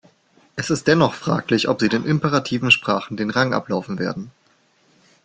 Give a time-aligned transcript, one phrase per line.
[0.55, 4.31] Es ist dennoch fraglich, ob sie den imperativen Sprachen den Rang ablaufen werden.